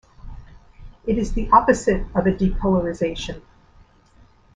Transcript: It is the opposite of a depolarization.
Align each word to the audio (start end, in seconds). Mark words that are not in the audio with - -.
It 1.05 1.19
is 1.19 1.33
the 1.33 1.47
opposite 1.51 2.07
of 2.15 2.25
a 2.25 2.31
depolarization. 2.31 3.43